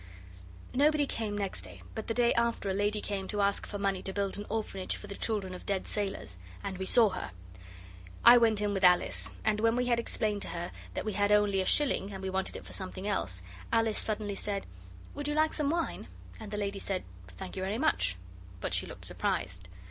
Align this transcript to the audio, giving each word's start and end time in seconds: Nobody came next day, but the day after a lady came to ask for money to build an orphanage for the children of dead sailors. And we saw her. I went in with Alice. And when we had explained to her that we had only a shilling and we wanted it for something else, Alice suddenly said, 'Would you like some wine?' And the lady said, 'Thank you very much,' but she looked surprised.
Nobody 0.73 1.05
came 1.05 1.37
next 1.37 1.61
day, 1.61 1.83
but 1.93 2.07
the 2.07 2.15
day 2.15 2.33
after 2.33 2.71
a 2.71 2.73
lady 2.73 3.01
came 3.01 3.27
to 3.27 3.39
ask 3.39 3.67
for 3.67 3.77
money 3.77 4.01
to 4.01 4.11
build 4.11 4.35
an 4.35 4.47
orphanage 4.49 4.95
for 4.95 5.05
the 5.05 5.13
children 5.13 5.53
of 5.53 5.63
dead 5.67 5.85
sailors. 5.85 6.39
And 6.63 6.79
we 6.79 6.87
saw 6.87 7.09
her. 7.09 7.29
I 8.25 8.39
went 8.39 8.61
in 8.61 8.73
with 8.73 8.83
Alice. 8.83 9.29
And 9.45 9.59
when 9.59 9.75
we 9.75 9.85
had 9.85 9.99
explained 9.99 10.41
to 10.41 10.47
her 10.47 10.71
that 10.95 11.05
we 11.05 11.13
had 11.13 11.31
only 11.31 11.61
a 11.61 11.65
shilling 11.65 12.11
and 12.11 12.23
we 12.23 12.31
wanted 12.31 12.55
it 12.55 12.65
for 12.65 12.73
something 12.73 13.07
else, 13.07 13.43
Alice 13.71 13.99
suddenly 13.99 14.33
said, 14.33 14.65
'Would 15.13 15.27
you 15.27 15.35
like 15.35 15.53
some 15.53 15.69
wine?' 15.69 16.07
And 16.39 16.49
the 16.49 16.57
lady 16.57 16.79
said, 16.79 17.03
'Thank 17.27 17.55
you 17.55 17.61
very 17.61 17.77
much,' 17.77 18.15
but 18.59 18.73
she 18.73 18.87
looked 18.87 19.05
surprised. 19.05 19.67